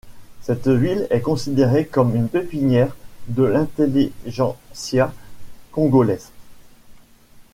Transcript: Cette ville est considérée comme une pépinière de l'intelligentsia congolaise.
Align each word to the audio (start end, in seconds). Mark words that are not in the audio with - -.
Cette 0.41 0.67
ville 0.67 1.05
est 1.11 1.21
considérée 1.21 1.85
comme 1.85 2.15
une 2.15 2.27
pépinière 2.27 2.95
de 3.27 3.43
l'intelligentsia 3.43 5.13
congolaise. 5.71 6.31